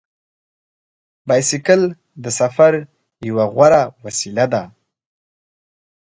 بایسکل 1.27 1.81
د 2.23 2.25
سفر 2.39 2.73
یوه 3.29 3.45
غوره 3.53 3.83
وسیله 4.03 4.45
ده. 4.53 4.63